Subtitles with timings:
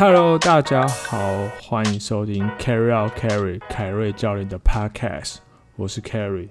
[0.00, 5.38] Hello，大家好，欢迎收听 Carry Out Carry 凯瑞教练的 Podcast，
[5.74, 6.50] 我是 Carry。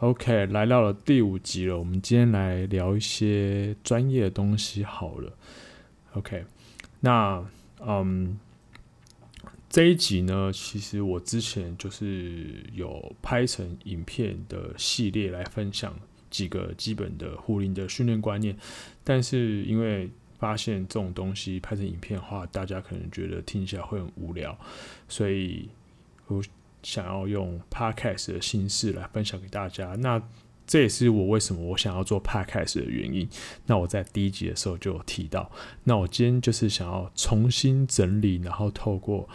[0.00, 5.32] OK，来到了第五集了，我们今天来聊一些专业的东西好了。
[6.14, 6.46] OK，
[6.98, 7.46] 那
[7.78, 8.36] 嗯，
[9.70, 15.94] 这一集呢，其实我之前就是有拍成影片的系列来分享
[16.28, 18.56] 几个基本的护林的训练观念，
[19.04, 24.56] 但是因为发现这种东西拍成影片的话，大家可能觉得听起来会很无聊，
[25.08, 25.68] 所以
[26.28, 26.42] 我
[26.82, 29.96] 想要用 Podcast 的形式来分享给大家。
[29.96, 30.22] 那
[30.64, 33.28] 这也是我为什么我想要做 Podcast 的原因。
[33.66, 35.50] 那我在第一集的时候就有提到。
[35.82, 39.28] 那我今天就是想要重新整理，然后透过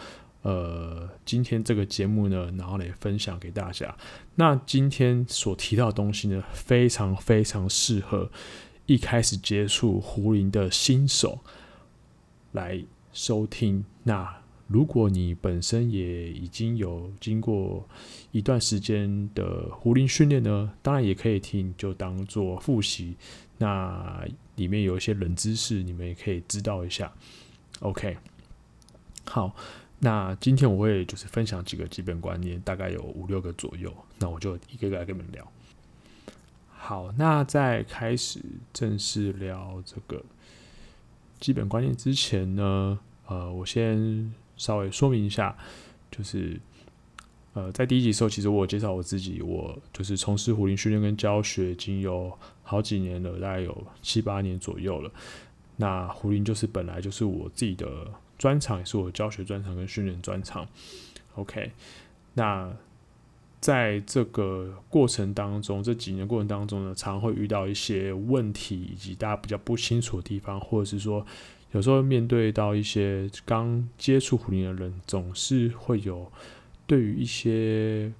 [0.44, 3.94] 呃今天这个节目呢，然后来分享给大家。
[4.36, 8.32] 那今天所提到的东西呢，非常非常适合。
[8.86, 11.40] 一开始接触壶铃的新手
[12.52, 13.86] 来收听。
[14.04, 17.88] 那如果你本身也已经有经过
[18.32, 23.16] 一段时间的壶铃训练呢，当然也可以听，就当做复习。
[23.58, 27.12] 那里面有一些冷知识，你们也可以知道一下。
[27.80, 28.18] OK，
[29.26, 29.56] 好，
[30.00, 33.94] 那今天我会就是分享几个基本观念，大概有五六个左右。
[34.20, 35.48] 那我就一个个来跟你们聊。
[36.86, 38.42] 好，那在开始
[38.74, 40.22] 正式聊这个
[41.40, 45.56] 基本观念之前呢，呃，我先稍微说明一下，
[46.12, 46.60] 就是
[47.54, 55.10] 呃，在第一集的时候，其实我有介绍我自己，我就是从事壶铃训练跟教学已经有好几年了，大概有七八年左右了。
[55.78, 57.88] 那壶铃就是本来就是我自己的
[58.38, 60.68] 专长，也是我教学专长跟训练专长。
[61.36, 61.72] OK，
[62.34, 62.70] 那。
[63.64, 71.26] 在这个过程当中，这几年过程当中呢，常会遇到一些问题，以及大家比较不清楚的地方，或者是说，
[71.72, 76.30] 有时候面对到一些刚接触狐狸的人，总是会有
[76.86, 78.12] 对于一些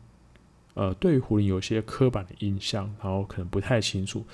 [0.76, 4.26] 呃，对于壶铃有些刻板的印象，然后可能不太清楚。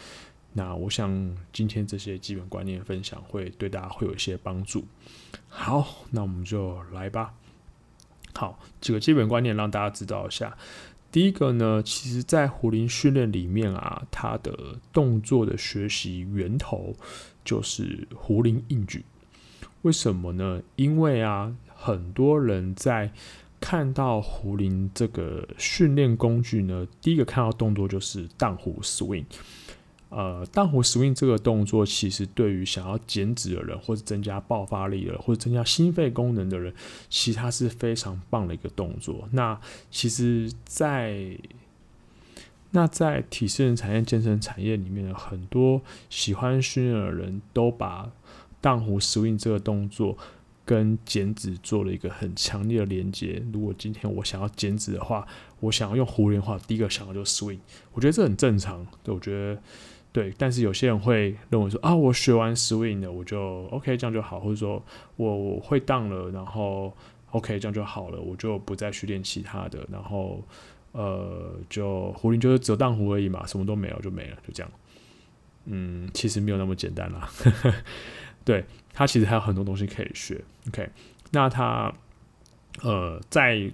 [0.54, 4.86] 那我想今天这些基本观念分享会对大家会有一些帮助。
[5.48, 7.34] 好，那我们就来吧。
[8.36, 10.56] 好，几个基本观念让大家知道一下。
[11.12, 16.96] 第一个呢，其实，在壶铃训练里面啊，它的动作的学习源头
[17.44, 19.04] 就是壶铃硬举。
[19.82, 20.62] 为什么呢？
[20.76, 23.12] 因为啊，很多人在
[23.60, 29.26] 看到壶铃这个训练工具呢，第一个看到动作就是荡壶 swing。
[30.10, 36.74] 呃，荡壶 swing 这个动作，其实对于想要减脂的人，或者增加爆发力的，或者增加心肺功能的人，
[37.12, 39.30] 其实它是非常棒的一个动作。
[39.34, 39.62] 那
[39.92, 41.38] 其实在，
[42.72, 48.12] 那在体适能产业、健身产业里面很多喜欢训练的人都把
[48.60, 50.18] 荡壶 swing 这个动作
[50.66, 53.44] 跟减脂做了一个很强烈的连接。
[53.54, 55.28] 如果今天我想要减脂的话，
[55.60, 57.60] 我想要用壶铃的话，第一个想到就是 swing。
[57.94, 59.62] 我觉得这很正常，对，我觉得。
[60.12, 64.84] 对，但是有些人会认为说啊，我学完 swing 了，我就 OK，这样就好，或者说
[65.18, 66.92] 我我会荡了，然后
[67.32, 70.44] OK，这样就好了，我就不再去练其他的，然后
[70.94, 74.72] 呃，就胡铃就是只有荡壶而已嘛，什么都没有就没了，就这样。
[75.66, 77.30] 嗯，其实没有那么简单啦。
[78.44, 80.44] 对，它其实还有很多东西可以学。
[80.70, 80.90] OK，
[81.32, 81.94] 那它
[82.82, 83.72] 呃在。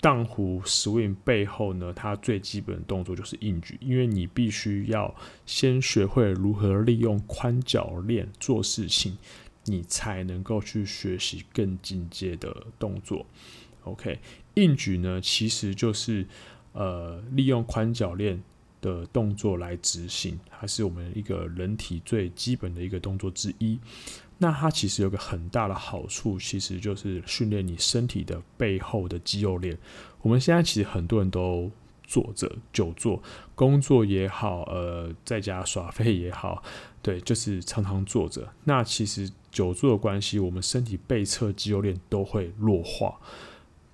[0.00, 5.14] 荡壶 swing 背后呢，它最基本的动作就是硬举，因为你必须要
[5.44, 9.18] 先学会如何利用宽脚链做事情，
[9.64, 13.26] 你才能够去学习更进阶的动作。
[13.82, 14.18] OK，
[14.54, 16.26] 硬举呢，其实就是
[16.72, 18.40] 呃利用宽脚链
[18.80, 23.78] 的动作来执行，它是我们一个人体最基本的一个动作之一。
[24.38, 29.76] 那它其实有个很大的好处，其实就是训练你身体的背后的肌肉链。
[30.22, 31.70] 我们现在其实很多人都
[32.04, 33.22] 坐着久坐，
[33.54, 36.62] 工作也好，呃，在家耍废也好，
[37.02, 38.48] 对，就是常常坐着。
[38.64, 43.18] 那其实久坐的关系，我们身体背侧肌肉链都会弱化。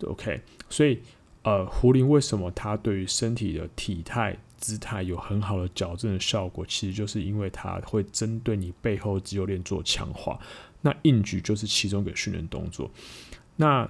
[0.02, 1.00] OK，所以
[1.42, 4.36] 呃，壶铃为什么它对于身体的体态？
[4.64, 10.40] 姿态有很好的矫正的效果，其实就是因为它会针对你背后肌肉链做强化。
[10.80, 12.90] 那硬举就是其中一个训练动作。
[13.56, 13.86] 那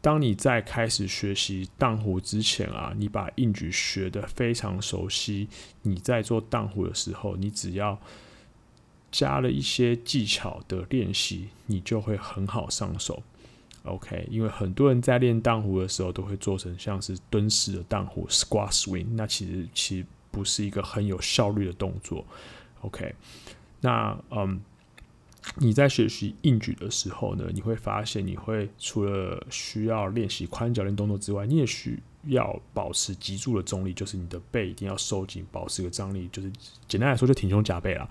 [0.00, 5.48] 当你在开始学习荡弧之前啊，你把硬举学得非常熟悉，
[5.82, 8.00] 你在做荡弧的时候，你只要
[9.12, 13.22] 加了一些技巧的练习，你就会很好上手。
[13.86, 22.24] OK，因为很多人在练荡弧的时候都会做成像是蹲式的荡弧 （squat swing），那其实其实不是一个很有效率的动作。
[22.82, 23.14] OK，
[23.80, 24.60] 那嗯，
[25.58, 36.28] 你在学习硬举的时候呢，你会发现你会除了需要练习宽脚链动作之外，你也需要保持脊柱的中立，就是你的背一定要收紧，保持个张力。
[36.32, 36.50] 就是
[36.88, 38.08] 简单来说，就挺胸夹背啦。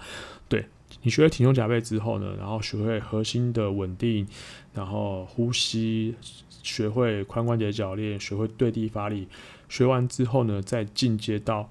[0.48, 0.66] 对，
[1.02, 4.28] 你学会挺胸夹背之后呢，然后学会核心的稳定，
[4.74, 6.16] 然后呼吸，
[6.64, 9.28] 学会髋关节铰链，学会对地发力。
[9.70, 11.70] 学完之后呢，再进阶到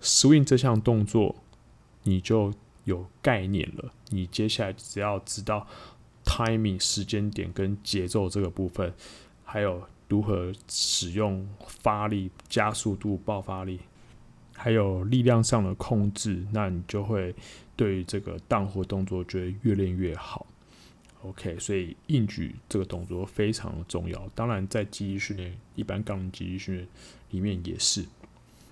[0.00, 1.36] swing 这项动作，
[2.02, 2.52] 你就
[2.84, 3.92] 有概念了。
[4.10, 5.66] 你接下来只要知道
[6.24, 8.92] timing 时间点跟节奏这个部分，
[9.44, 13.80] 还有如何使用发力、加速度、爆发力，
[14.54, 17.34] 还有力量上的控制，那你就会
[17.76, 20.46] 对于这个荡壶动作觉得越练越好。
[21.22, 24.28] OK，所以硬举这个动作非常重要。
[24.34, 26.86] 当然，在肌力训练，一般杠铃肌力训练
[27.30, 28.04] 里面也是。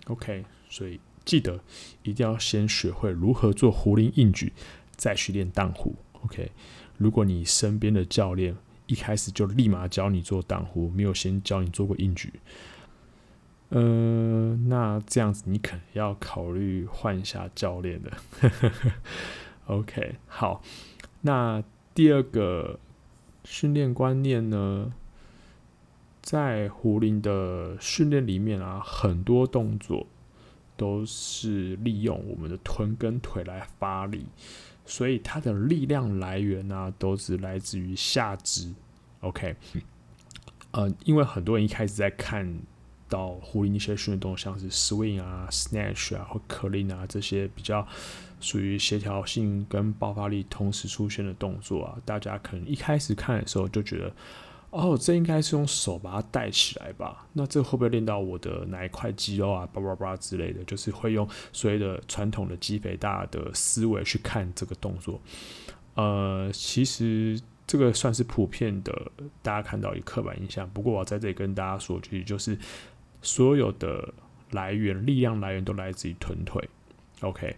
[0.06, 1.61] OK，所以记得
[2.03, 4.53] 一定要先学会如何做壶铃硬举，
[4.95, 5.93] 再去练荡弧。
[6.23, 6.53] OK，
[6.97, 8.56] 如果你身边的教练
[8.87, 12.33] 一开始就立马教你做荡弧，没有先教你做过硬举，
[13.75, 18.17] 呃，那这样子你可能要考虑换一下教练了。
[19.67, 20.62] OK，好，
[21.21, 21.62] 那。
[21.97, 22.81] 第二个
[23.44, 24.93] 训练观念呢，
[26.21, 30.05] 在壶铃的训练里面啊，很多动作
[30.77, 34.27] 都是利用我们的臀跟腿来发力，
[34.85, 38.75] 所以它的力量来源呢，都是来自于下肢。
[39.20, 39.55] OK，
[40.73, 42.53] 呃，因为很多人一开始在看
[43.15, 47.87] 到壶铃一些训练动作，像是 swing 啊、snatch 啊或 clean 啊这些比较。
[48.41, 54.13] 属于协调性跟爆发力同时出现的动作啊，大家可能一开始看的时候就觉得，
[54.69, 57.27] 哦，这应该是用手把它带起来吧？
[57.33, 59.67] 那这会不会练到我的哪一块肌肉啊？
[59.73, 65.19] 叭叭叭之类的，就是会用所谓的传统的肌肥大的思维去看这个动作。
[65.95, 70.69] 呃，其实这个算是普遍的，大家看到一刻板印象。
[70.69, 72.59] 不过我在这里跟大家说，其实就是
[73.25, 74.15] 所有的
[74.53, 76.69] 来源，力量来源都来自于臀腿。
[77.23, 77.56] OK。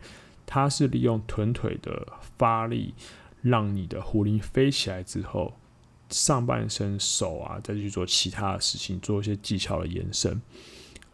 [0.48, 2.06] 它是利用臀腿的
[2.38, 2.94] 发力，
[3.42, 5.52] 让你的壶铃飞起来之后，
[6.08, 10.40] 上半身手啊再去做其他的事情，做一些技巧的延伸。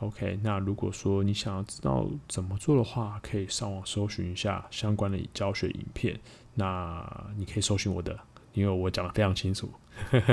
[0.01, 6.21] OK，那如果说你想要知道怎么做的话，可以上网搜寻一下相关的教学影片。
[6.53, 7.03] 那
[7.39, 8.15] 你可以搜寻我的，
[8.53, 9.73] 因为我讲的非常清楚，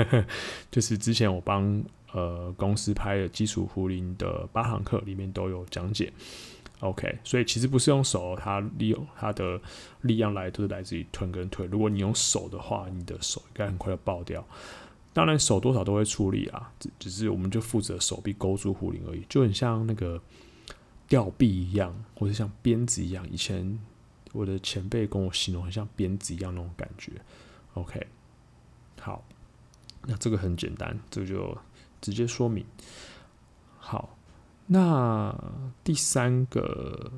[0.70, 1.82] 就是之前我帮
[2.12, 6.12] 呃公司拍的基础壶铃的八堂课里面都有讲解。
[6.80, 9.60] OK，所以其实不是用手，它利用它的
[10.00, 11.66] 力量来都是来自于臀跟腿。
[11.66, 14.42] 如果你用手的话，你的手应该很快就爆掉。
[15.12, 20.22] 当然手多少都会出力啊，只只是我们就负责手臂勾住壶铃而已，就很像那个
[21.06, 23.28] 吊臂一样，或者像鞭子一样。
[23.30, 23.78] 以前
[24.32, 27.12] 我的前辈跟我形容，很像鞭子一样那种感觉。
[27.74, 28.06] OK，
[29.00, 29.22] 好，
[30.06, 31.58] 那这个很简单，这个就
[32.00, 32.64] 直接说明。
[33.78, 34.16] 好。
[34.72, 35.36] 那
[35.82, 37.10] 第三个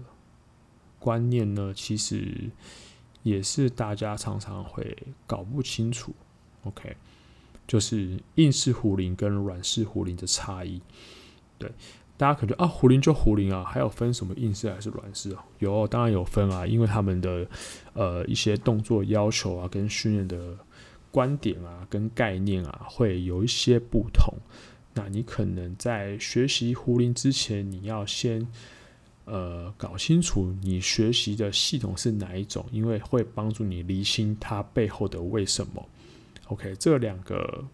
[0.98, 2.50] 观念呢，其实
[3.22, 4.96] 也是大家常常会
[5.26, 6.14] 搞不清楚。
[6.64, 6.96] OK，
[7.66, 10.80] 就是硬式壶铃跟软式壶铃的差异。
[11.58, 11.70] 对，
[12.16, 15.44] 大家可能啊，壶铃就壶铃啊，还有分什么硬式还是软式啊？
[15.58, 17.46] 有，当然有分啊，因为他们的
[17.92, 20.56] 呃一些动作要求啊，跟训练的
[21.12, 24.34] 观点啊，跟概念啊，会有一些不同。
[24.94, 28.44] 那你可能在学习胡林之前，你要先
[29.26, 35.88] 呃搞清楚你学习的系统是哪一种，因为会帮助你厘清它背后的为什么。
[36.48, 37.64] OK，这两个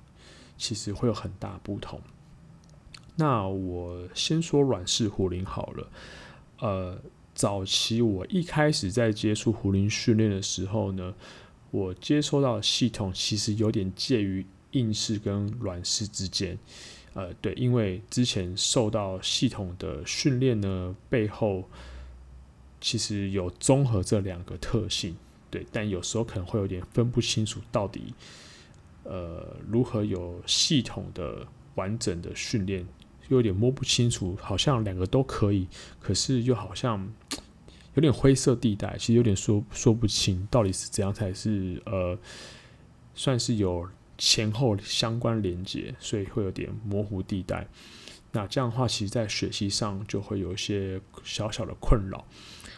[0.56, 2.00] 其实会有很大不同。
[3.16, 5.90] 那我先说软式壶铃好了。
[6.60, 6.98] 呃，
[7.34, 11.14] 早期我一开始在接触胡林训练的时候呢，
[11.70, 16.58] 我接收到的系统其实有点介于硬式跟软式之间。
[17.14, 21.68] 呃，对，因为之前受到系统的训练呢，背后
[22.80, 25.16] 其实有综合这两个特性，
[25.50, 28.14] 对，但有时候可能会有点分不清楚到底，
[29.02, 31.44] 呃，如何有系统的
[31.74, 32.86] 完整的训练，
[33.28, 35.66] 又有点摸不清楚，好像两个都可以，
[36.00, 37.12] 可是又好像
[37.98, 42.18] 有点灰色地带，其实有点说说不清，到底是怎样才是呃，
[43.14, 43.88] 算是有。
[44.20, 47.68] 前后相关连接，所以会有点模糊地带。
[48.32, 52.26] 那这样的话，其实在学习上就会有一些小小的困扰。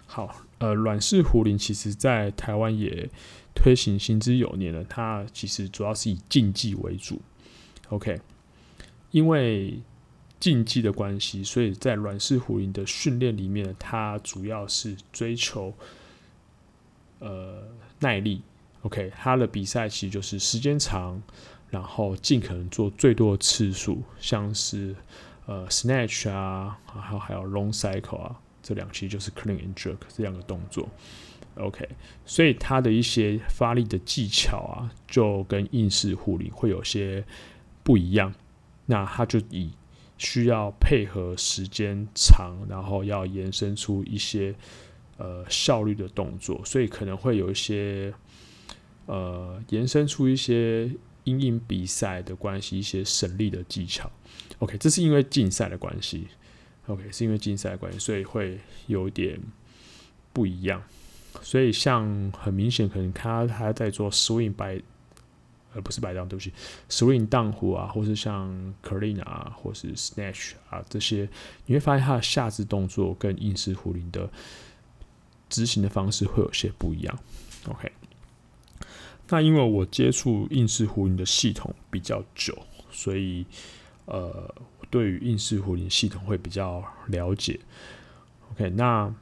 [0.04, 3.08] 好，呃，软式壶铃其实在台湾也
[3.54, 4.84] 推行行之有年了。
[4.84, 7.22] 它其实主要是以竞技为主。
[7.88, 8.20] OK，
[9.10, 9.80] 因为
[10.40, 15.72] 竞技的关系，所以在软式壶铃的训练里面，它主要是追求
[17.18, 17.62] 呃
[18.00, 18.40] 耐力。
[18.82, 21.22] OK，它的比赛其实就是时间长，
[21.68, 24.96] 然后尽可能做最多的次数，像是
[25.44, 30.88] 呃 snatch 啊，然后还有 long cycle 啊，这两期就是 clean and jerk 这两个动作。
[31.56, 31.86] OK，
[32.24, 37.22] 所以它的一些发力的技巧啊，就跟硬式壶铃会有些
[37.82, 38.32] 不一样。
[38.86, 39.70] 那它就以
[40.20, 44.54] 需要配合时间长，然后要延伸出一些
[45.16, 48.12] 呃效率的动作，所以可能会有一些
[49.06, 50.90] 呃延伸出一些
[51.24, 54.12] 因应比赛的关系，一些省力的技巧。
[54.58, 56.28] OK，这是因为竞赛的关系。
[56.86, 59.40] OK，是因为竞赛的关系，所以会有点
[60.34, 60.82] 不一样。
[61.40, 64.82] 所以像很明显，可能他他在做 swing by，
[65.74, 66.52] 而不是摆荡，对不起
[66.88, 68.50] ，swing 荡壶啊，或是像
[68.82, 71.28] clean 啊，或是 snatch 啊这些，
[71.66, 74.30] 你会发现它的下肢动作跟硬式壶铃的
[75.48, 77.18] 执行的方式会有些不一样。
[77.68, 77.90] OK，
[79.28, 82.56] 那因为我接触硬式壶铃的系统比较久，
[82.90, 83.46] 所以
[84.06, 84.54] 呃，
[84.90, 87.60] 对于硬式壶铃系统会比较了解。
[88.52, 89.14] OK，那。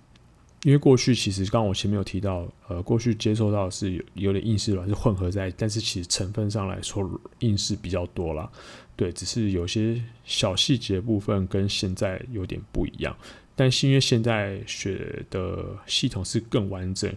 [0.64, 8.50] 因为过去其实刚刚我前面有提到，呃，过去接受到是有有点硬式软是混合在，但是其实成分上来说硬式比较多啦，
[8.96, 13.16] 对，只是有些小细节部分跟现在有点不一样。
[13.54, 17.12] 但是因为现在学的系统是更完整，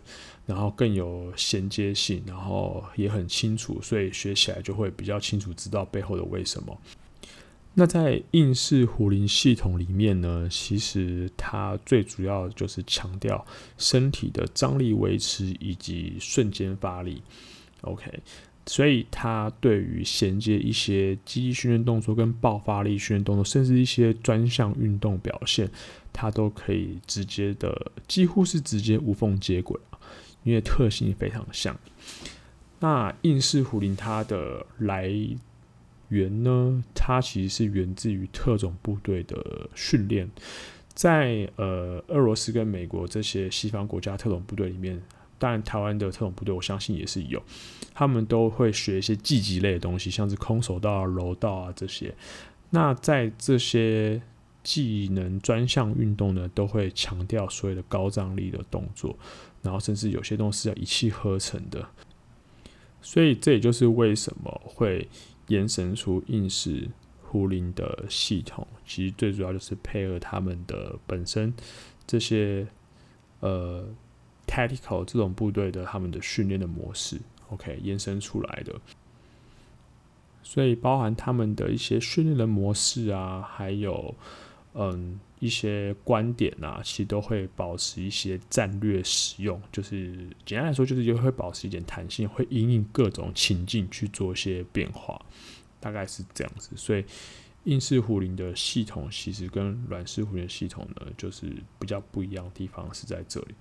[0.46, 6.76] 然后更有衔接性，然后也很清楚，所以学起来就会比较清楚，知道背后的为什么。
[7.74, 13.46] 那在硬式壶铃系统里面呢，其实它最主要就是强调
[13.78, 17.22] 身体的张力维持以及瞬间发力。
[17.82, 18.12] OK，
[18.66, 25.70] 所以它对于衔接一些肌力训练动作跟爆发力训练动作，甚至一些专项运动表现，
[26.12, 29.80] 它都可以直接的，几乎是直接无缝接轨，
[30.44, 31.76] 因为特性非常像。
[32.82, 35.10] 那硬式壶铃它的来
[36.12, 40.30] 源呢，它其实是源自于特种部队的训练，
[40.94, 45.02] 在呃俄罗斯跟美国这些西方国家特种部队里面，
[45.40, 47.42] 当然台湾的特种部队我相信也是有，
[47.94, 52.14] 他们都会学一些技击类的东西，像是空手道、柔道啊这些。
[52.72, 54.22] 那在这些
[54.64, 59.18] 技能专项运动呢，都会强调所谓的高张力的动作，
[59.62, 61.88] 然后甚至有些东西要一气呵成的。
[63.02, 65.08] 所以这也就是为什么会。
[65.52, 66.90] 延伸出硬式
[67.22, 71.54] 护林的系统，其实最主要就是配合他们的本身
[72.08, 72.66] 这些
[73.42, 73.86] 呃
[74.48, 78.80] tactical 这种部队的他们的训练的模式，OK 延伸出来的。
[80.44, 84.16] 所以包含他们的一些训练的模式啊，还有
[84.74, 89.62] 嗯一些观点啊，其实都会保持一些战略使用。
[89.74, 95.20] 就是简单来说，就是也会保持一点弹性，会因应各种情境去做一些变化。
[95.80, 97.04] 大概是这样子，所以
[97.64, 103.56] 硬式壶铃的系统其实跟软式壶铃的系统呢，就是比较不一样的地方是在这里。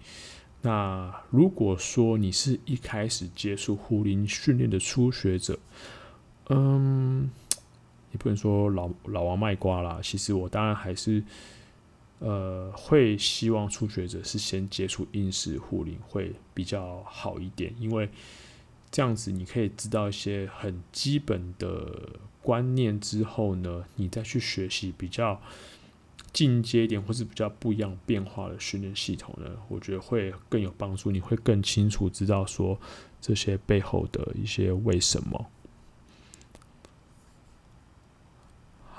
[0.60, 5.58] 那如果说你是一开始接触壶铃训练的初学者，
[6.50, 7.30] 嗯，
[8.12, 9.98] 也不能说老老王卖瓜啦。
[10.02, 11.24] 其实我当然还是
[12.20, 18.08] 呃会希望初学者是先接触硬式壶铃会比较好一点，因为。
[18.92, 25.40] 这样子，你可以知道一些很基本的观念之后呢，你再去学习比较
[26.32, 31.12] 进阶一点或是比较不一样变化的训练系统呢，我觉得会更有帮助。
[31.12, 32.76] 你会更清楚知道说
[33.20, 35.46] 这些背后的一些为什么。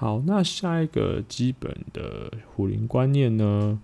[0.01, 3.79] 好，那下一个基本的虎林观念呢？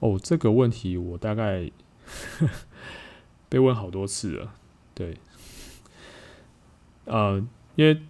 [0.00, 1.70] 哦，这个问题我大概
[3.48, 4.52] 被问好多次了。
[4.94, 5.16] 对，
[7.04, 7.38] 呃，
[7.76, 8.02] 因为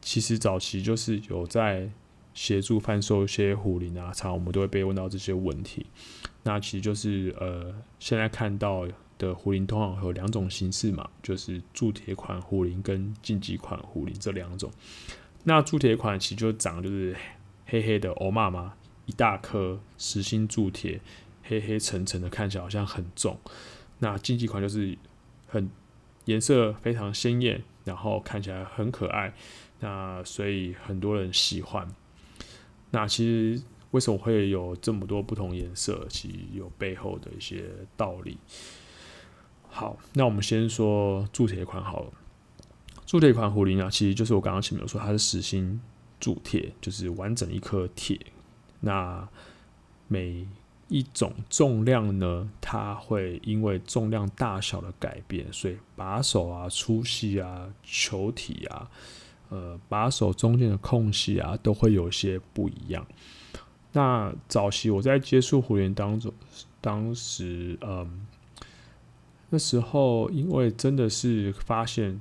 [0.00, 1.90] 其实早期就是有在
[2.32, 5.86] 协助贩售一些虎林啊，常我们都会被问到这些问题。
[6.44, 8.86] 那其实就是呃，现在看到
[9.18, 14.70] 的虎林通常有两种形式嘛，就是铸铁款虎林跟竞技款虎林这两种。
[15.48, 17.16] 那铸铁款其实就长就是
[17.64, 18.74] 黑黑的欧妈妈，
[19.06, 21.00] 一大颗实心铸铁，
[21.42, 23.38] 黑黑沉沉的，看起来好像很重。
[23.98, 24.96] 那竞技款就是
[25.48, 25.68] 很。
[26.26, 29.32] 颜色非常鲜艳，然后看起来很可爱，
[29.78, 31.86] 那所以很多人喜欢。
[32.90, 33.62] 那其实
[33.92, 36.04] 为什么会有这么多不同颜色？
[36.08, 37.62] 其实有背后的一些
[37.96, 38.38] 道理。
[39.68, 42.12] 好，那我们先说铸铁款好了。
[43.06, 45.80] 铸铁款壶铃啊，其实就是我刚刚前面有说，它是实心
[46.18, 48.18] 铸铁，就是完整一颗铁。
[48.80, 49.26] 那
[50.08, 50.46] 每
[50.88, 58.90] 一种重量呢，它会因为重量大小的改变，所以把手啊、粗细啊、球体啊、
[59.50, 63.06] 呃，把手中间的空隙啊，都会有些不一样。
[63.92, 66.32] 那早期我在接触壶铃当中，
[66.80, 68.26] 当时嗯，
[69.48, 72.20] 那时候因为真的是发现，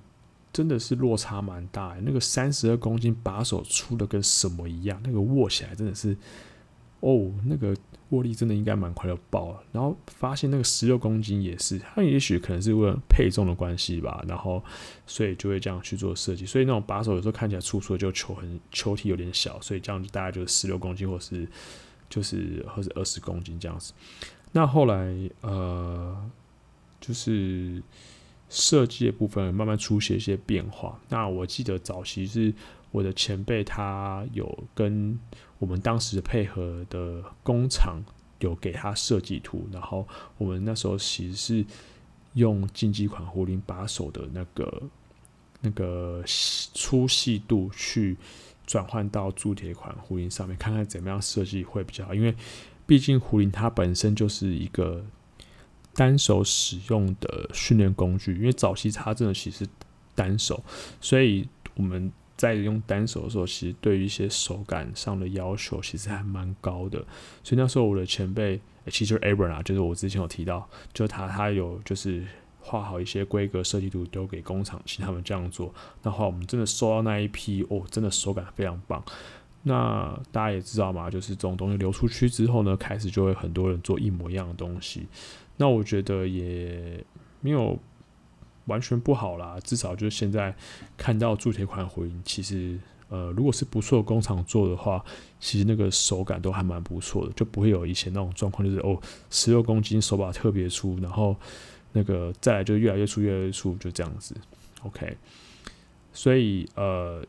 [0.55, 1.95] 真的是落差蛮大。
[2.01, 6.15] 那个三十二公斤把手粗的跟什么一样，那个握起来真的是，
[7.01, 7.75] 哦，那个。
[8.09, 14.63] 握力真的应该蛮快就爆了，然后发现那个十六公斤也是，它也许可能是为了配重的关系吧，然后
[15.07, 21.49] 所以就会这样去做设计，所以那种把手有时候看起来粗粗的，就球很球体有点小，所以这样子大概就是十六公斤，或是
[22.07, 23.91] 就是或是二十公斤这样子。
[24.51, 26.15] 那后来呃，
[27.01, 27.81] 就是
[28.55, 30.99] 设计的部分慢慢出现一些变化。
[31.09, 32.53] 那我记得早期是
[32.91, 35.19] 我的前辈他有跟。
[35.57, 38.03] 我们当时配合的工厂
[38.39, 40.05] 有给他设计图，然后
[40.37, 41.65] 我们那时候其实是
[42.33, 44.83] 用竞技款壶铃把手的那个
[45.61, 48.17] 那个粗细度去
[48.67, 52.13] 转换到铸铁款壶铃上面，看看怎么样设计会比较好。
[52.13, 52.35] 因为
[52.85, 55.03] 毕竟壶铃它本身就是一个
[55.95, 59.65] 单手使用的训练工具，因为早期它真的其实
[60.13, 60.63] 单手，
[61.01, 62.11] 所以我们。
[62.37, 66.99] 在用单手的时候，其实对于一些手感上的要求其实还蛮高的。
[67.41, 72.25] 所以那时候我的前辈，其实就是 Abram 啊，就是我之前有提到，就他他有就是
[72.59, 75.73] 画好一些规格设计图丢给工厂，请他们这样做。
[76.03, 79.01] 那话我们真的收到那一批，哦，真的手感非常棒。
[79.63, 85.07] 那大家也知道嘛，就是这种东西流出去之后呢，开始就会很多人做一模一样的东西。
[85.57, 87.03] 那我觉得也
[87.41, 87.77] 没有。
[88.67, 90.51] 完全不好啦，至少就是现在
[90.97, 92.75] 看到铸铁款壶铃，其实
[93.09, 95.05] 呃，如果是不错的工厂做的话，
[95.39, 101.35] 其实那个手感都还蛮不错的，就不会有以前那种状况，就是哦，十六公斤手把特别粗，然后
[101.91, 104.33] 那个再来就越来越粗，越来越粗，就这样子。
[104.81, 105.15] OK，
[106.11, 107.23] 所以呃，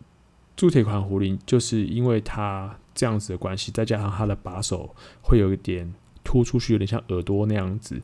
[0.57, 5.93] 铸铁款壶铃就是因为它这样子的关系，再加上它的把手会有一点
[6.25, 8.01] 突出去，有点像耳朵那样子，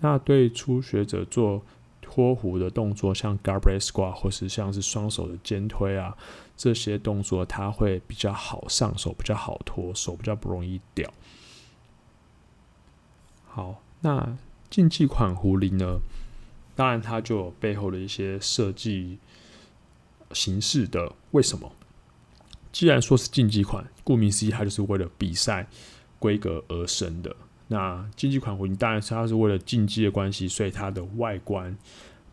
[0.00, 1.62] 那对初学者做。
[2.10, 6.16] 托壶的动作，像 goblet squat 或是像是双手的肩推啊，
[6.56, 11.12] 这些动作它会比较好上手，比较好托，手比较不容易掉。
[13.46, 14.38] 好，那
[14.70, 16.00] 竞技款壶铃呢？
[16.74, 19.18] 当然它就有背后的一些设计
[20.32, 21.12] 形式的。
[21.32, 21.70] 为什么？
[22.72, 25.68] 既然说是竞技款，顾名思义，它就是为了比赛
[26.18, 27.36] 规格而生的。
[27.68, 31.76] 那竞技款壶铃当然是它是为了竞技的关系，所以它的外观、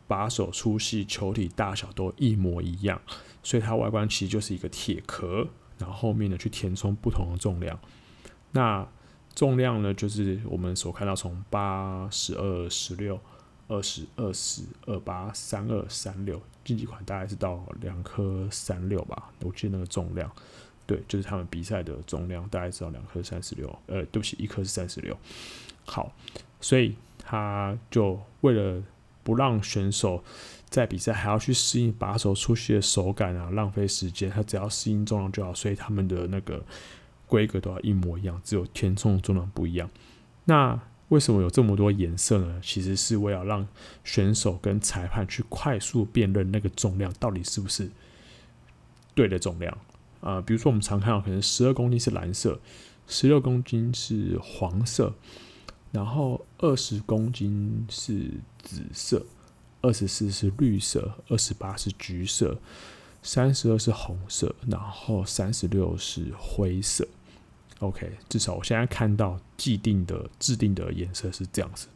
[0.07, 3.01] 把手粗细、球体大小都一模一样，
[3.43, 7.77] 所以它外观其实就是一个铁壳，然后后面呢去填充不同的重量。
[8.51, 8.87] 那
[9.35, 13.19] 重量呢，就是我们所看到从八、十二、十六、
[13.67, 20.31] 二十、二十、二八、三二、三六，竞技款大概是到两颗三六吧，我记得那个重量。
[20.87, 25.17] 对，就是他们比赛的重量，大概只有两颗三十六，呃，对不起，一颗是三十六。
[25.85, 26.11] 好，
[26.61, 28.81] 所以他就为了
[29.23, 30.23] 不让选手
[30.69, 35.53] 在比赛还要去适应把手出去的手感啊，浪费时间，他只要适应重量就好。
[35.53, 36.63] 所以他们的那个
[37.27, 39.89] 规格都要一模一样，只有填充重量不一样。
[40.45, 42.59] 那为什么有这么多颜色呢？
[42.63, 43.67] 其实是为了让
[44.03, 47.89] 选手跟裁判去快速辨认那个重量到底是不是
[49.13, 49.75] 对的重量。
[50.25, 52.59] 啊、呃，比如说我们常看到，可能十二公斤是蓝色，
[53.07, 55.13] 十六公斤是黄色，
[55.91, 58.31] 然后二十公斤是
[58.63, 59.23] 紫色，
[59.81, 62.57] 二十四是绿色，二十八是橘色，
[63.21, 67.07] 三十二是红色，然后三十六是灰色。
[67.81, 71.87] OK，至少我现在看到既定的制定的颜色是这样子。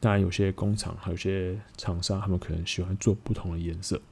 [0.00, 4.02] 当然，有些工厂还有些厂商，他们可能喜欢做不同的颜色。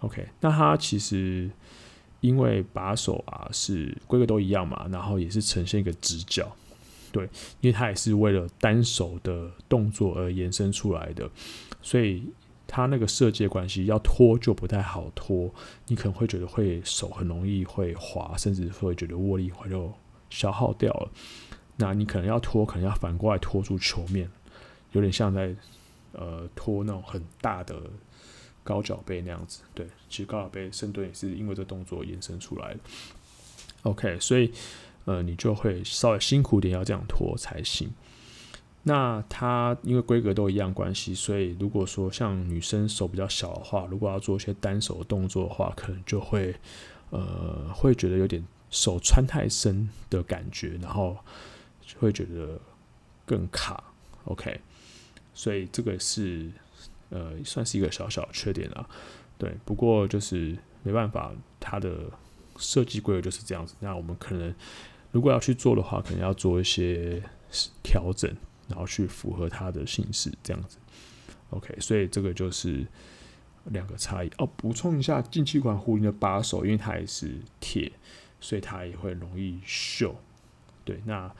[0.00, 1.50] OK，那它其实。
[2.20, 6.54] 因为把手啊是规格都一样嘛，然后也是呈现一个直角，
[7.10, 7.24] 对，
[7.60, 11.28] 因为它也是为了单手的动作而延伸出来的，
[11.80, 12.24] 所以
[12.66, 15.50] 它那个设计的关系，要拖就不太好拖，
[15.86, 19.92] 你可能会觉得会手很容易会滑，甚至会觉得握力会就
[20.28, 21.10] 消耗掉了。
[21.76, 24.30] 那你可能要拖，可能要反过来拖住球面，
[24.92, 25.54] 有点像在
[26.12, 27.80] 呃拖那种很大的。
[28.62, 32.80] 高脚杯那样子，对，其实高脚杯深蹲也是因为这动作延伸出来的。
[33.82, 34.52] OK，所以
[35.06, 37.90] 呃，你就会稍微辛苦点，要这样拖才行。
[38.82, 46.54] 那它因为规格都一样关系，所以如果说像女生手比较小的话，如果要做一些单手动作的话，可能就会
[47.10, 51.16] 呃会觉得有点手穿太深的感觉，然后
[51.98, 52.58] 会觉得
[53.26, 53.84] 更卡。
[54.24, 54.60] OK，
[55.34, 56.50] 所以这个是
[57.10, 58.88] 呃算是一个小小缺点啊。
[59.36, 62.10] 对，不过就是没办法，它的
[62.56, 63.74] 设计规格就是这样子。
[63.80, 64.54] 那我们可能
[65.12, 67.22] 如果要去做的话，可能要做一些
[67.82, 68.30] 调整，
[68.68, 70.76] 然后去符合它的形式这样子。
[71.50, 72.86] OK，所以这个就是
[73.64, 74.46] 两个差异哦。
[74.56, 77.90] 补充一下，进气管壶铃的把手，因为它也是铁，
[78.40, 80.12] 所以它也会容易锈。
[80.84, 81.32] 对，那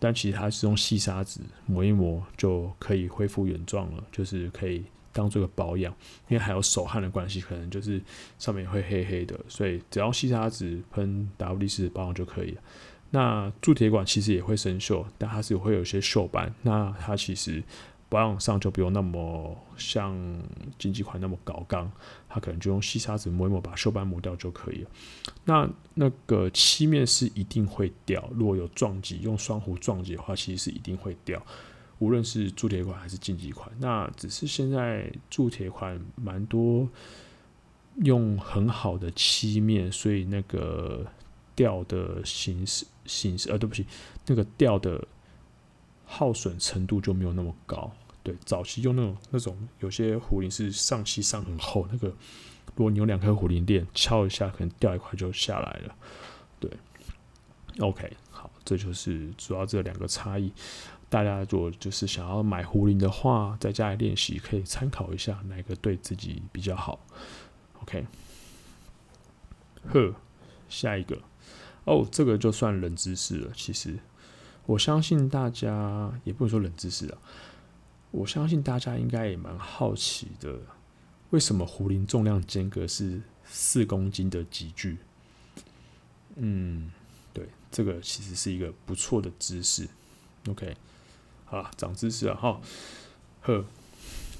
[0.00, 4.82] 但其实它是用细砂纸磨一磨就可以恢复原状了，就是可以。
[5.12, 5.92] 当做个保养，
[6.28, 8.00] 因为还有手汗的关系，可能就是
[8.38, 12.62] 上面会黑黑的，所以只要细砂纸喷 WD 四保养就可以了。
[13.10, 17.60] 那铸铁管其实也会生锈，但它是会有一些锈斑，那它其实
[18.10, 20.14] 保养上就不用那么像
[20.78, 21.90] 进气管那么高刚，
[22.28, 24.90] 它可能就用细砂纸磨一磨，把锈斑磨掉就可以了。
[25.44, 31.40] 那那个漆面是一定会掉，如果有撞击，用双弧撞击的话，其实是一定会掉。
[32.00, 36.88] 无论是铸铁款还是竞技款，那只是现在铸铁款蛮多
[37.96, 41.06] 用很好的漆面，所以那个
[41.54, 43.86] 掉的形式形式，呃，对不起，
[44.26, 45.06] 那个掉的
[46.06, 47.92] 耗损程度就没有那么高。
[48.22, 52.08] 对，早期用那种那种有些壶铃是上漆上很厚，那个
[52.76, 55.94] 如果你有两颗壶铃链敲一下，可能掉一块就下来了。
[56.58, 56.70] 对
[57.78, 60.52] ，OK，好，这就是主要这两个差异。
[61.08, 67.00] 大家如果就是想要买壶铃的话，在家里练习可以参考一下哪个对自己比较好。
[67.80, 68.06] OK，
[69.88, 70.14] 呵，
[70.68, 71.18] 下一个
[71.84, 73.50] 哦，这个就算冷知识了。
[73.56, 73.98] 其实
[74.66, 77.18] 我相信大家也不能说冷知识啊，
[78.10, 80.58] 我相信大家应该也蛮好奇的，
[81.30, 84.98] 为什么壶铃重量间隔是四公斤的集聚？
[86.36, 86.90] 嗯，
[87.32, 89.88] 对，这个其实是一个不错的知识。
[90.48, 90.76] OK。
[91.50, 92.60] 啊，长知识了哈！
[93.42, 93.64] 呵，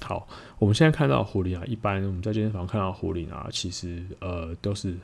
[0.01, 0.29] 好，
[0.61, 4.97] 我们现在看到壶铃啊，一般我们在健身房看到壶铃啊，其实呃都是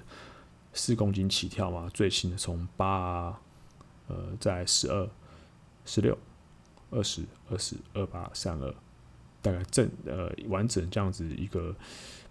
[0.72, 3.36] 四公斤起跳嘛，最轻的从八
[4.06, 5.10] 呃在十二、
[5.84, 6.16] 十六、
[6.96, 8.74] 二十、二十、二八、三二，
[9.42, 11.76] 大概正呃完整这样子一个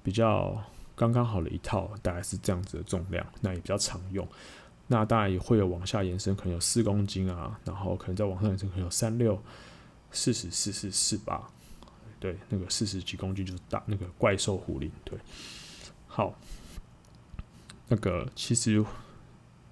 [0.02, 0.60] 比较
[0.96, 4.28] 刚刚好的一套，大概是这样子的重量，那也比较常用。
[4.88, 9.40] 那当然也会有往下延伸，可能有四公斤啊，然后可能再往上延伸，可能有三六、
[10.12, 11.48] 四十、四四、四八，
[12.20, 15.18] 对，那个四十几公斤就是大那个怪兽壶铃，对。
[16.08, 16.34] 好，
[17.88, 18.84] 那个其实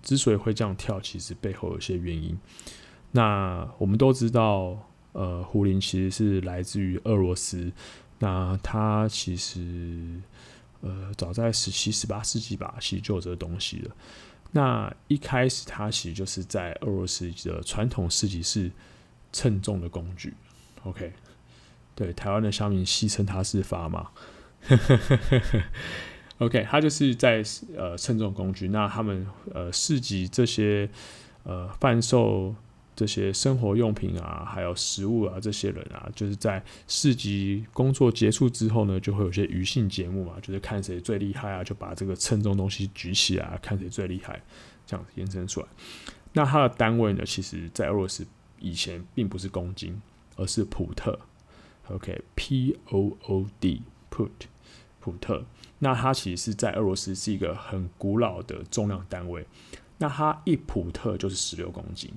[0.02, 2.38] 之所以会这样跳，其实背后有些原因。
[3.16, 4.76] 那我们都知道，
[5.12, 7.72] 呃，胡林其实是来自于俄罗斯，
[8.18, 10.20] 那它其实
[10.82, 13.96] 呃早在十七、十八世纪吧，其实就有这个东西了。
[14.52, 18.72] 那一开始，它其实就是在俄罗斯的传统市集是
[19.32, 20.34] 称重的工具。
[20.84, 21.14] OK，
[21.94, 24.10] 对，台湾的乡民戏称它是砝码。
[26.40, 27.44] OK，它就是在
[27.78, 28.70] 呃称重工具。
[28.70, 30.90] 那他们呃市集这些
[31.44, 32.56] 呃贩售。
[32.96, 44.42] 这些生活用品啊，还有食物啊，这些人啊，就是在市集工作结束之后呢，就会有些余兴节目嘛，就是看谁最厉害啊，就把这个称重东西举起来，看谁最厉害，
[44.86, 45.68] 这样子延伸出来。
[46.34, 48.26] 那它的单位呢，其实在俄罗斯
[48.60, 50.02] 以前并不是公斤，
[50.36, 51.20] 而是普特。
[51.90, 54.30] OK，P O O D，put，
[55.00, 55.46] 普特。
[55.80, 59.46] 那它其实是在俄罗斯是一个很古老的重量单位。
[59.98, 62.10] 那它一普特就是十六公斤。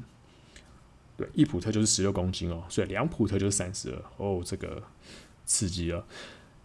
[1.16, 4.82] 对，一普特就是十六公斤哦，所以两普特就是三十二哦，这个
[5.44, 6.04] 刺激了。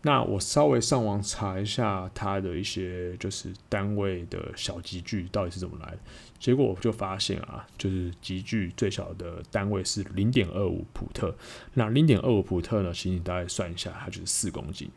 [0.03, 5.99] 那我稍微上网查一下它的一些就是单位的小级距到底是怎么来的，
[6.39, 11.35] 结果我就发现啊，就是级距最小的单位是零点二五普特。
[11.75, 14.89] 那零点二五普特呢，请你大概算一下，它就是四公斤。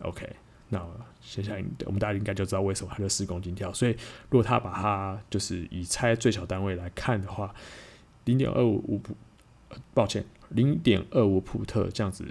[0.00, 0.28] OK，
[0.68, 0.86] 那
[1.22, 3.72] 接下来我们大家应该就知道为什么它就四公斤跳。
[3.72, 3.92] 所以
[4.28, 7.54] 如果他把它就是以拆最小单位来看的话，
[8.28, 9.16] 零点二五五普，
[9.94, 12.26] 抱歉，零点二五普特这样子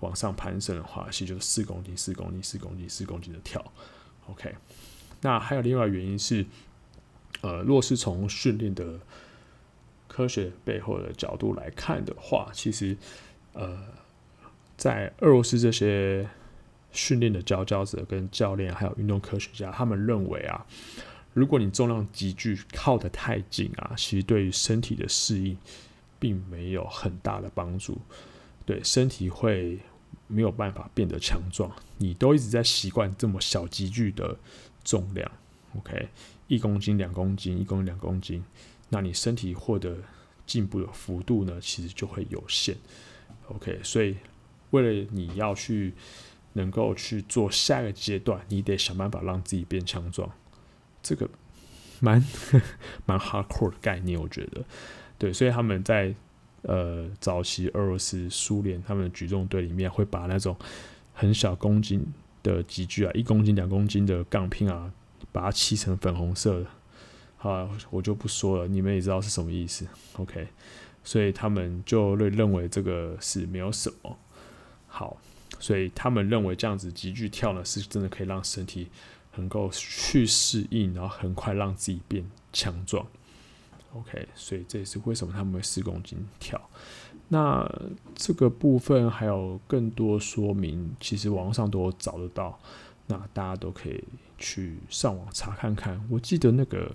[0.00, 3.72] 往上攀升的话，其实就是四公斤、四公斤、四公斤、四公斤的跳。
[4.26, 4.54] OK，
[5.22, 6.44] 那还有另外原因是，
[7.40, 9.00] 呃，若是从训练的
[10.06, 12.94] 科学背后的角度来看的话，其实，
[13.54, 13.82] 呃，
[14.76, 16.28] 在俄罗斯这些
[16.92, 20.66] 训练的佼佼者跟教练，还有运动科学家，他们认为啊。
[21.32, 25.56] 如果你重量急剧靠得太近啊，其实对于身体的适应
[26.18, 27.98] 并没有很大的帮助，
[28.66, 29.78] 对身体会
[30.26, 31.70] 没有办法变得强壮。
[31.98, 34.36] 你都一直在习惯这么小急剧的
[34.82, 35.30] 重量
[35.76, 36.08] ，OK，
[36.48, 38.44] 一公斤、两公斤、一公斤、两公斤，
[38.88, 39.96] 那你身体获得
[40.46, 42.76] 进步的幅度呢，其实就会有限。
[43.48, 44.16] OK，所以
[44.70, 45.94] 为了你要去
[46.54, 50.28] 能够去做下一个阶段，你得想办法让自己变强壮。
[51.02, 51.28] 这个
[52.00, 52.22] 蛮
[53.06, 54.64] 蛮 hardcore 的概念，我觉得。
[55.18, 56.14] 对，所以他们在
[56.62, 60.56] 呃早期俄罗斯、苏联他们的举重队里面，会把那种
[61.12, 62.04] 很小公斤
[62.42, 64.90] 的级距啊，一公斤、两公斤的杠片啊，
[65.30, 66.66] 把它漆成粉红色的。
[67.36, 69.86] 好，我就不说了，你们也知道是什么意思。
[70.16, 70.48] OK，
[71.04, 74.18] 所以他们就会认为这个是没有什么。
[74.86, 75.16] 好，
[75.58, 78.88] 所以他们认为这样子级距跳呢，是真的可以让身体
[79.36, 83.06] 能够去适应，然后很快让自己变强壮。
[83.92, 86.60] OK，所以这也是为什么他们会四公斤跳。
[87.28, 87.68] 那
[88.14, 92.58] 这个部分还有更多说明，其实网上都有找得到，
[93.06, 94.04] 那大家都可以
[94.38, 96.00] 去上网查看看。
[96.08, 96.94] 我记得那个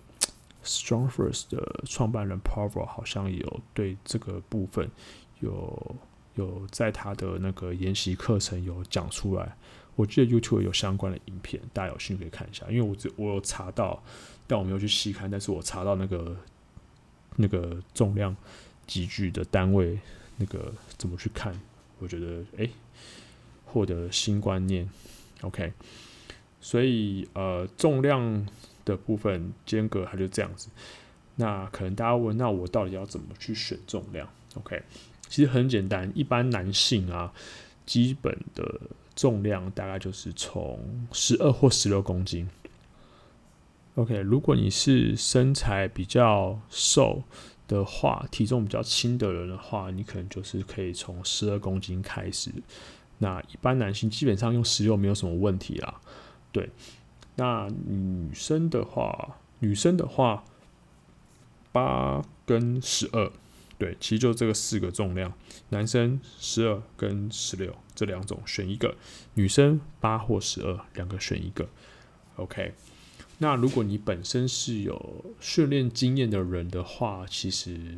[0.64, 4.90] StrongFirst 的创办人 Pavel 好像有对这个部分
[5.40, 5.96] 有
[6.36, 9.56] 有在他的那个研习课程有讲出来。
[9.96, 12.66] 我记得 YouTube 有相关的影片，大家有兴趣可以看一下。
[12.70, 14.04] 因为我只我有查到，
[14.48, 16.36] 但我没有去细看，但是我查到那个。
[17.38, 18.34] 那个重量
[18.88, 20.00] 级距的单位，
[20.38, 21.54] 那个怎么去看？
[22.00, 22.70] 我觉得哎，
[23.66, 24.90] 获得新观念。
[25.42, 25.74] OK，
[26.62, 28.48] 所以呃，重量
[28.86, 30.70] 的部分间隔它就这样子。
[31.36, 34.82] 那可能大家问，那我到底要怎么去选重量？OK，
[35.28, 37.34] 其实很简单，一般男性啊，
[37.86, 38.80] 基本的
[39.16, 42.50] 重量大概就是从十二或十六公斤。
[43.96, 47.24] OK，如果你是身材比较瘦
[47.68, 52.52] 的话，体重比较轻的人的话，你可能就是可以从十二公斤开始。
[53.20, 56.02] 那一般男性基本上用十六没有什么问题啦。
[56.52, 56.70] 对，
[57.36, 60.44] 那女生的话，女生的话
[61.72, 63.32] 八跟十二，
[63.78, 65.34] 对，其实就这个四个重量，
[65.70, 68.96] 男生十二跟十六这两种选一个，
[69.34, 71.68] 女生八或十二两个选一个。
[72.38, 72.74] OK。
[73.38, 77.98] 那如果你本身是有训练经验的人的话，其实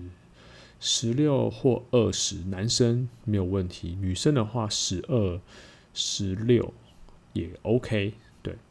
[0.79, 5.39] 十六或二十，男生没有问题，女生的话十二、
[5.93, 6.73] 十六
[7.33, 8.13] 也 OK。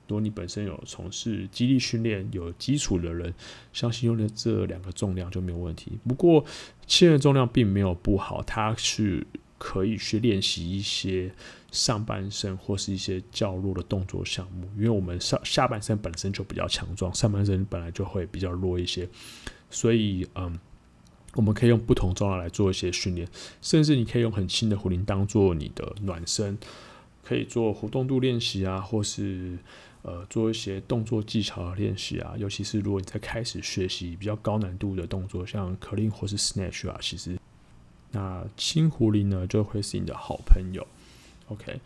[0.08, 3.32] 如果你本身有从事肌力训练、有基础的人，
[3.72, 5.92] 相信用的这两个重量就没有问题。
[6.06, 6.44] 不过，
[6.86, 9.26] 轻的重量并没有不好，它是
[9.58, 11.32] 可以去练习一些。
[11.72, 19.06] 上半身或是一些较弱的动作项目，因为我们上下半身本身就比较强壮，上半身本来就会比较弱一些，
[19.68, 20.58] 所以嗯，
[21.34, 23.28] 我们可以用不同重量来做一些训练，
[23.60, 26.56] 甚至你可以用很轻的壶铃当做你的暖身，
[27.22, 29.58] 可以做活动度练习啊，或是
[30.06, 37.36] 呃做一些动作技巧的练习啊，尤其是如果你在开始学习比较高难度的动作，像 clean 或是 snatch 啊，其实
[38.12, 40.86] 那轻壶铃呢就会是你的好朋友。
[41.48, 41.80] OK，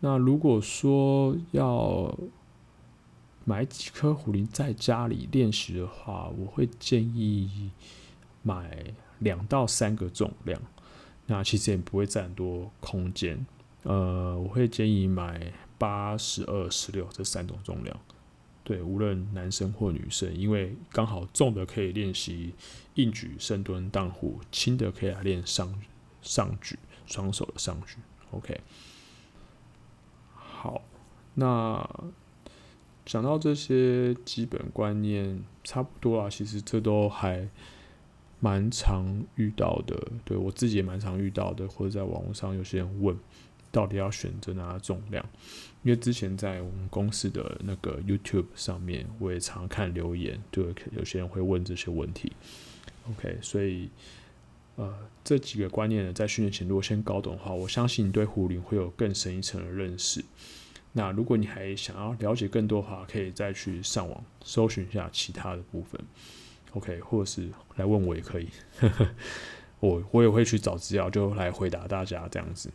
[0.00, 2.14] 那如果说要
[3.46, 7.70] 买几颗壶铃在家里练习的话，我会建议
[8.42, 8.84] 买
[9.20, 10.60] 两到三个重量，
[11.26, 13.46] 那其实也不会占多空间。
[13.84, 18.00] 呃，我会建议买八、十二、十六这三种重量，
[18.62, 22.54] 对，无论男生或女生，因为刚好重的可以练习
[22.94, 25.82] 硬举、深蹲、荡壶，轻的可以来练上
[26.20, 27.96] 上举，双手的上举。
[28.30, 28.60] OK，
[30.36, 30.82] 好，
[31.34, 31.84] 那
[33.04, 37.48] 讲到这些基本观念差不多啊，其实这都还
[38.38, 43.18] 蛮常遇到的，对我自己也蛮常遇到的，或者在网络上有些人问，
[43.72, 45.28] 到底要选择哪个重量？
[45.82, 52.32] 因为之前在我们公司的那个 YouTube 上面，我也常看留言，对，有些人会问这些问题。
[53.10, 53.90] OK，所以。
[54.76, 54.90] 呃，
[55.22, 60.24] 这几个观念呢，在训练前如果先搞懂的话，我相信你对壶铃会有更深一层的认识。
[60.92, 66.00] 那如果你还想要了解更多的话，可以再去上网搜寻一下其他的部分
[66.72, 68.48] ，OK，或者是来问我也可以，
[69.78, 72.70] 我我也会去找资料，就来回答大家这样子。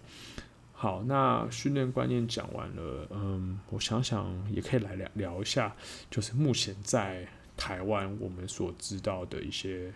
[0.79, 5.75] 好，那训练观念讲完了，嗯，我想想也可以来聊聊一下，
[6.11, 9.91] 就是目前在台湾我们所知道的一些。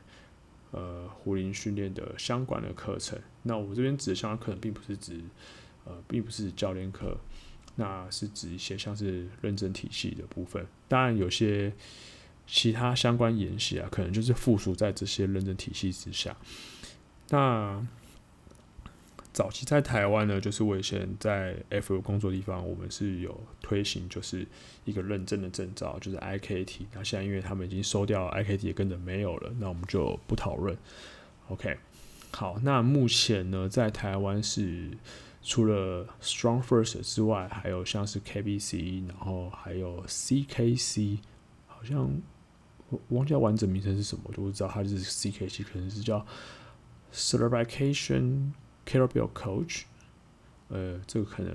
[0.74, 5.20] 呃，胡林训练的相关的课程，那我这边指的相关课程，并不是指
[5.84, 7.18] 呃，并不是教练课，
[7.76, 10.66] 那是指一些像是认证体系的部分。
[10.88, 11.74] 当然，有些
[12.48, 16.38] 其他相关研习啊，可能就是附属在这些认证体系之下。
[17.28, 17.86] 那
[19.34, 24.46] 早期在台湾呢，就是我以前在 F 工作的地方，我们是有推行，就是
[24.84, 26.82] 一个认证的证照，就是 IKT。
[26.94, 30.78] 那现在因为他们已经收掉 IKT，也跟着没有了，那我们就不讨论。
[31.48, 31.78] OK，
[32.32, 34.90] 好，那目前呢，在台湾是
[35.42, 41.20] 除了 Strong First 之外，还有像是 KBC，然后还有 CKC，
[41.68, 42.22] 好像
[42.90, 46.26] 我忘记完整名称是什么，我就不知道它就是 CKC，可能是叫
[47.14, 48.52] Certification
[48.86, 49.84] Kettlebell Coach，
[50.70, 51.54] 呃，这个可能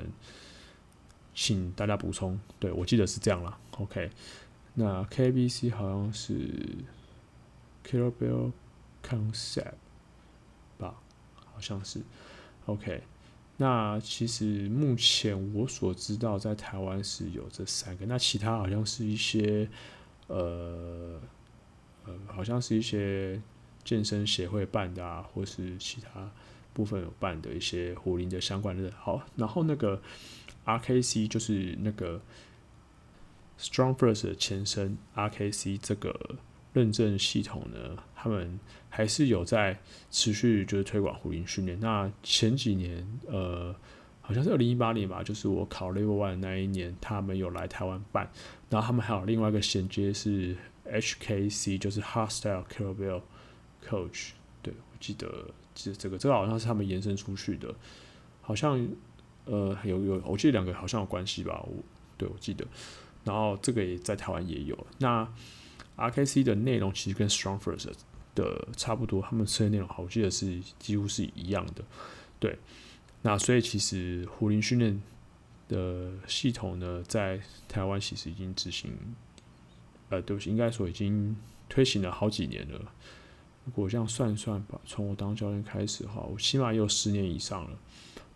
[1.35, 3.59] 请大家补充，对，我记得是这样啦。
[3.73, 4.11] OK，
[4.75, 6.35] 那 KBC 好像是
[7.85, 8.53] Kettlebell
[9.03, 9.75] Concept
[10.79, 10.95] 吧，
[11.35, 12.01] 好像是
[12.67, 13.03] OK。
[13.59, 19.67] 那其实目前我所知道，在台湾是有这三个，那其他好像是一些
[20.27, 21.19] 呃
[22.05, 23.41] 呃，好像是一些
[23.83, 26.31] 健身协会办的啊，或是其他
[26.77, 28.93] 部分有办的一些壶铃的相关的。
[28.99, 30.03] 好，然后那个
[30.67, 32.21] RKC 就是那个
[33.59, 36.37] Strong First 的前身，RKC 这个。
[36.77, 38.61] 认证系统呢，他们
[38.91, 41.81] 还是有在持续就是推广壶铃训练。
[41.81, 43.75] 那前几年，呃，
[44.21, 48.31] 好像是二零一八年吧，就是我考 Level One 那一年，他们有来台湾办。
[48.69, 53.23] 然后他们还有另外一个衔接是 HKC，就是 Hardstyle Kettlebell
[53.83, 54.33] Coach。
[54.61, 57.73] 对，我记得，记得这个，这个好像是他们延伸出去的，
[58.41, 58.89] 好像
[59.45, 61.63] 呃有有，我记得两个好像有关系吧。
[61.63, 61.85] 我
[62.17, 62.67] 对我记得，
[63.25, 64.87] 然后这个也在台湾也有。
[64.99, 65.29] 那
[65.97, 67.93] RKC 的内容其实跟 Strong First
[68.35, 71.85] 的差不多，他们测的内容好，我记得是几乎是一样的。
[72.41, 72.59] 对，
[73.23, 75.03] 那所以其实胡林训练
[75.69, 78.93] 的系统呢，在台湾其实已经执行，
[80.09, 81.37] 呃，对不起，应该说已经
[81.69, 82.81] 推行了好几年了。
[83.67, 87.77] 如果这样算算吧，从我当教练开始哈，我起码有十年以上了。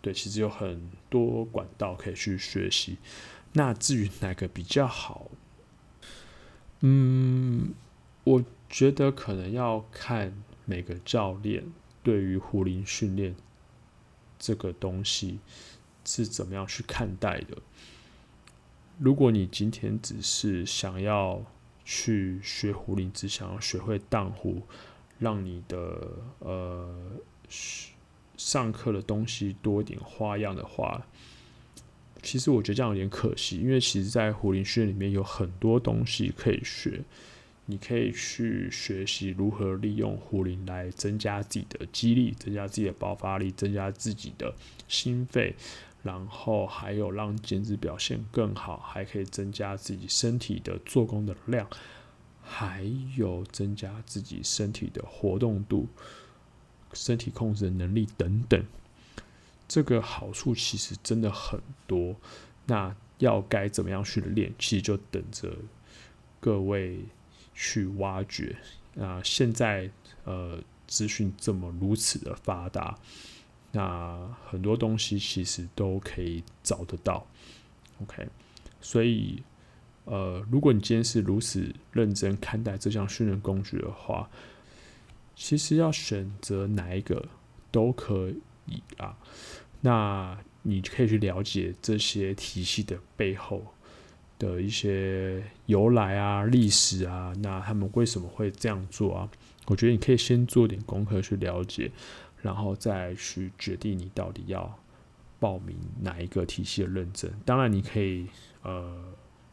[0.01, 2.97] 对，其实有很多管道可以去学习。
[3.53, 5.31] 那至于哪个比较好？
[6.81, 7.73] 嗯，
[8.23, 11.63] 我觉得可能要看每个教练
[12.03, 13.35] 对于壶铃训练
[14.37, 15.39] 这个东西
[16.03, 17.57] 是怎么样去看待的。
[18.97, 21.43] 如果你今天只是想要
[21.85, 24.63] 去学壶铃，只想要学会荡壶，
[25.21, 26.93] 让你的呃
[28.35, 31.01] 上课的东西多一点花样的话。
[32.21, 37.01] 其实我觉得这样有点可惜，因为其实，在胡林训练里面有很多东西可以学。
[37.67, 44.53] 你可以去学习如何利用胡林来增加自己的肌力，增加自己的爆发力，增加自己的
[44.89, 45.55] 心肺，
[46.03, 51.65] 然后还有让减脂表现更好，还可以增加自己身体的做工的量，
[52.53, 52.83] 还
[53.15, 55.87] 有增加自己身体的活动度、
[56.91, 58.61] 身体控制能力等等。
[59.69, 62.17] 这个好处其实真的很多，
[62.65, 65.55] 那要该怎么样去练，其实就等着
[66.41, 66.99] 各位
[67.55, 68.57] 去挖掘。
[68.95, 69.89] 那现在
[70.25, 72.99] 呃资讯这么如此的发达，
[73.71, 77.25] 那很多东西其实都可以找得到。
[78.01, 78.27] OK，
[78.81, 79.41] 所以
[80.05, 84.29] 呃如果你今天是如此认真看待这项训练工具的话，
[85.35, 87.27] 其实要选择哪一个
[87.71, 88.31] 都可
[88.65, 89.17] 以啊。
[89.81, 93.65] 那你可以去了解这些体系的背后
[94.37, 99.29] 的一些由来啊、历史啊，那他们为什么会这样做啊？
[99.67, 101.91] 我觉得你可以先做点功课去了解，
[102.41, 104.77] 然后再去决定你到底要
[105.39, 107.31] 报名哪一个体系的认证。
[107.45, 108.27] 当然，你可以
[108.63, 109.03] 呃，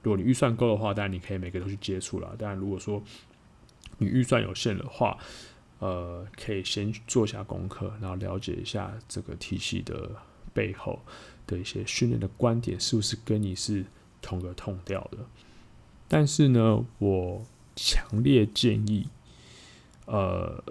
[0.03, 2.35] 如果你预算够的话，当然你可以每个都去接触了。
[2.39, 3.03] 当然，如果说
[3.99, 5.19] 你预算有限的话，
[5.81, 10.11] 呃，可以先做下功课，然后了解一下这个体系的
[10.53, 11.01] 背后
[11.47, 13.85] 的一些训练的观点是不是跟你是
[14.21, 15.19] 同个痛调的。
[16.09, 17.45] 但是呢，我
[17.77, 19.09] 强烈建议，
[20.07, 20.63] 呃，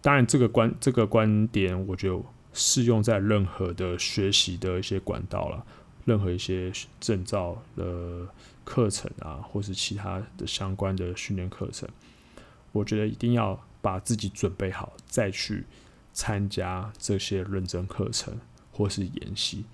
[0.00, 5.66] 当然这个观这个观点，我就适用在任何的学习的一些管道了，
[6.04, 8.26] 任何一些证照的
[8.64, 11.88] 课程啊，或是其他的相关的训练课程，
[12.72, 13.62] 我觉得一定要。
[13.84, 15.66] 把自己准备好，再去
[16.14, 18.40] 参加这些认证课程
[18.72, 19.66] 或是研习。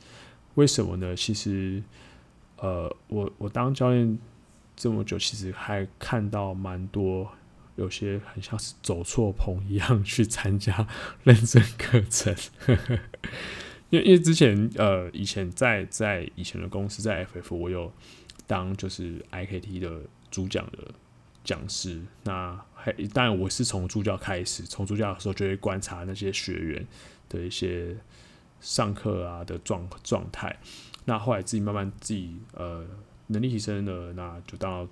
[0.56, 1.14] 为什么呢？
[1.14, 1.80] 其实，
[2.56, 4.18] 呃，我我当教练
[4.74, 7.30] 这么久，其实还看到蛮多
[7.76, 10.88] 有些很像是走错棚一样去参加
[11.22, 12.34] 认证课程。
[13.90, 17.92] 因为因为之前呃，以前在在以前的公司在 FF，我有
[18.46, 20.78] 当就是 IKT 的主讲的。
[21.42, 26.86] 讲师，那还当然我是从助教开始，从助教的时候就会观察那些学员
[27.30, 27.96] 的一些
[28.60, 30.54] 上课啊的状状态，
[31.06, 32.86] 那后来自己慢慢自己呃
[33.28, 34.86] 能力提升了，那就当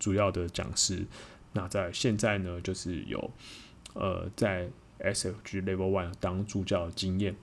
[0.00, 1.04] 主要的讲师。
[1.52, 3.30] 那在现在呢，就是有
[3.92, 4.66] 呃在
[5.00, 7.36] SFG Level One 当助教的经验。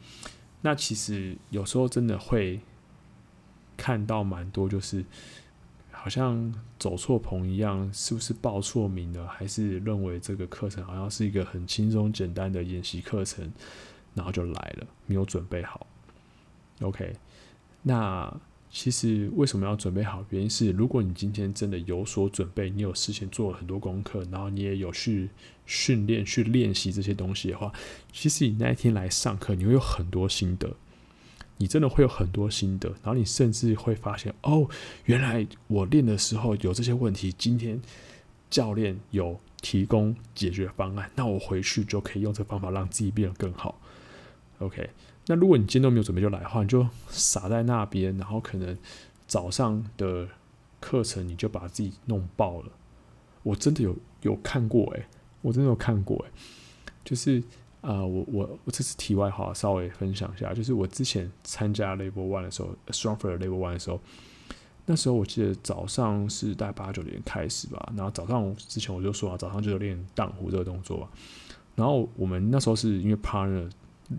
[0.62, 2.60] 那其实有时候真的会
[3.76, 5.04] 看到蛮多，就是
[5.92, 9.28] 好像走错棚一样，是不是报错名了？
[9.28, 13.52] 还是认为这个课程好像是一个很轻松简单的演习课程，
[14.14, 15.88] 然后就来了，没有准备好。
[16.82, 17.16] OK，
[17.82, 18.40] 那。
[18.74, 20.26] 其实为什么要准备好？
[20.30, 25.30] 原因是，如果你今天真的有所准备，你有事先做了很多功课，然后你也有去
[25.66, 27.74] 训练、去练习这些东西的话，
[28.14, 30.74] 其实你那一天来上课，你会有很多心得。
[31.58, 34.68] 你真的会有很多心得，然后你甚至会发现，哦，
[35.04, 37.80] 原来我练的时候有这些问题，今天
[38.50, 43.80] 教练有提供解决方案，那我回去就可以用这个方法让自己变得更好。
[44.60, 44.90] OK。
[45.28, 48.76] 那如果你今天都没有准备就来的话，你就傻在那边，然后可能
[49.28, 50.28] 早上的
[50.80, 52.72] 课程你就把自己弄爆了。
[53.44, 55.06] 我真的有有看过诶、
[55.42, 56.32] 我真的有看过诶、
[57.06, 57.42] 就是
[57.82, 64.00] 啊、我我我这次题外话稍微分享一下，就是我之前参加 Level One 的时候，StrongFirst Level One 的时候，
[64.88, 71.08] 那时候我记得早上是大概八九点开始吧，然后早上之前我就说啊，早上就练荡壶这个动作，
[71.76, 73.70] 然后我们那时候是因为 partner。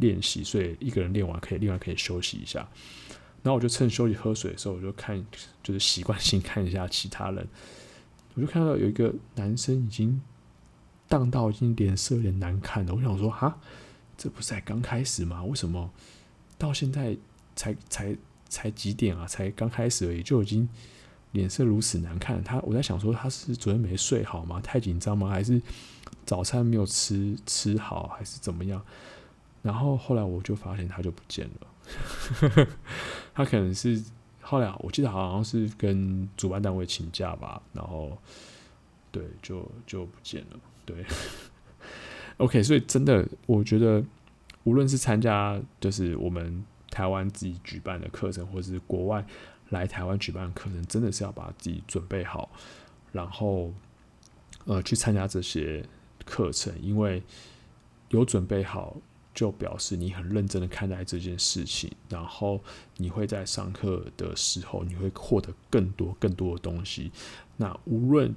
[0.01, 2.69] 练习，所以一个人练完可以，另外可以休息一下。
[3.43, 5.25] 然后我就趁休息喝水的时候，我就看，
[5.63, 7.47] 就是习惯性看一下其他人。
[8.35, 10.23] 我就看到有一个男生已经
[11.09, 12.95] 荡到已经脸色有点难看了。
[12.95, 13.59] 我想说，哈，
[14.17, 15.43] 这不是才刚开始吗？
[15.45, 15.91] 为什么
[16.57, 17.17] 到现在
[17.57, 18.17] 才才
[18.49, 19.27] 才几点啊？
[19.27, 20.69] 才刚开始而已，就已经
[21.33, 22.43] 脸色如此难看。
[22.43, 24.61] 他，我在想说，他是昨天没睡好吗？
[24.61, 25.29] 太紧张吗？
[25.29, 25.61] 还是
[26.25, 28.07] 早餐没有吃吃好？
[28.17, 28.83] 还是怎么样？
[29.63, 32.67] 然后后来我就发现他就不见了，
[33.33, 34.03] 他可能是
[34.41, 38.19] 后来我记得好像是跟主办单位请假吧，然后
[39.13, 40.59] 对就就不见了。
[40.85, 41.07] 对
[42.39, 44.05] ，OK，所以真的我觉得
[44.65, 49.25] 无论是参加就是我们台湾自己举办的课程，或是国外
[49.69, 52.51] 来台湾举办的课程，真的是要把自己准备好，
[53.13, 53.73] 然后
[54.65, 55.87] 呃去参加这些
[56.25, 57.23] 课程，因为
[58.09, 58.97] 有准备好。
[59.35, 62.61] 就表示你很认真的看待这件事情，然后
[62.99, 67.11] 你会在上课的时候，你会获得更多更多的东西。
[67.57, 68.35] 那无论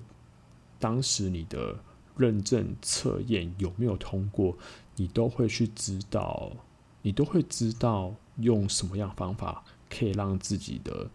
[0.79, 1.77] 当时你的
[2.15, 4.57] 认证测验有没有通过，
[4.95, 6.51] 你都会去知道，
[7.01, 11.09] 你都会知道用什么样方法可以让自己的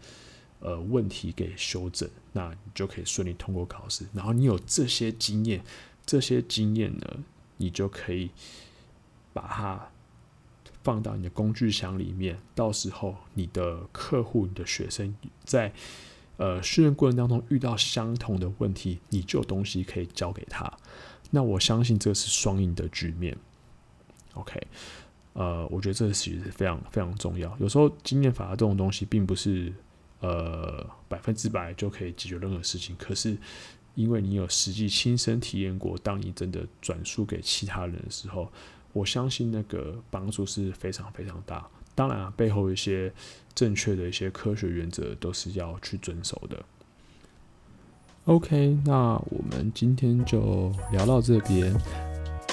[0.61, 4.07] 呃问题给修正，那你就可以顺利通过考试。
[4.13, 5.65] 然后你有这些经验，
[6.05, 7.25] 这些经验呢，
[7.57, 8.31] 你就可以。
[9.41, 9.89] 把它
[10.83, 15.15] 放到你的工具箱里面，到时候你的客户、你的学生
[15.45, 15.73] 在
[16.37, 20.71] 呃训练过程当中遇到相同的问题，你就有东西可以教给他。
[21.31, 23.37] 那我相信这是双赢的局面。
[24.35, 24.61] OK，
[25.33, 27.57] 呃，我觉得这其实是非常非常重要。
[27.59, 29.73] 有时候经验法这种东西，并不是
[30.21, 32.95] 呃百分之百就可以解决任何事情。
[32.97, 33.39] 可是
[33.95, 38.51] 因为你有实际亲身体验过，当你真的转述给其他人的时候，
[38.93, 41.67] 我相信那个帮助是非常非常大。
[41.95, 43.13] 当然啊，背后一些
[43.55, 46.65] 正确的一些科学原则都是要去遵守的。
[48.27, 51.75] OK，那我们今天就聊到这边。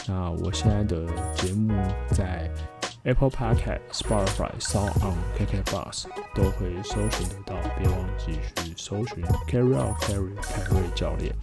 [0.07, 1.73] 那我现在的节目
[2.09, 2.49] 在
[3.03, 11.33] Apple Podcast、Spotify、Sound On、KK Bus 都会搜寻得到，别忘记去搜寻 Carry Out Carry 凯瑞教练。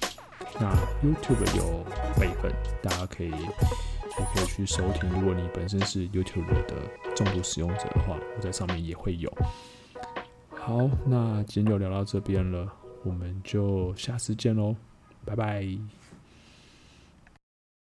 [0.59, 1.85] 那 YouTube 有
[2.19, 3.33] 备份，大家可以。
[4.19, 5.09] 也可以去收听。
[5.11, 6.77] 如果你本身是 YouTube 的
[7.15, 9.33] 重度使用者的话，我在上面也会有。
[10.51, 14.75] 好，那今天就聊到这边了，我们就下次见喽，
[15.25, 15.67] 拜拜。